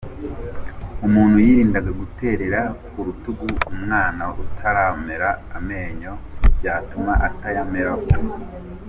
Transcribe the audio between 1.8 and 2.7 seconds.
guterera